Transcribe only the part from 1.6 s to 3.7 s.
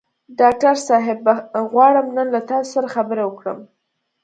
غواړم نن له تاسو سره خبرې وکړم.